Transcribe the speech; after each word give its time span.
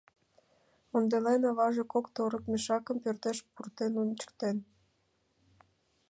Ондален, 0.95 1.41
аваже 1.49 1.83
кок 1.93 2.05
торык 2.15 2.43
мешакым 2.51 2.97
пӧртыш 3.03 3.37
пуртен 3.53 3.93
ончыктен. 4.03 4.57